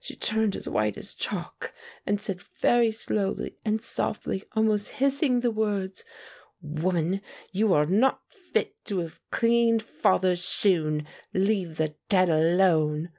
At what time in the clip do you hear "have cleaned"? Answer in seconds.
8.98-9.84